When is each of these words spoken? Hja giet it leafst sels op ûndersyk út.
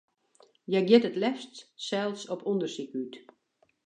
Hja 0.69 0.81
giet 0.87 1.07
it 1.09 1.19
leafst 1.21 1.55
sels 1.85 2.21
op 2.33 2.41
ûndersyk 2.51 2.91
út. 3.01 3.13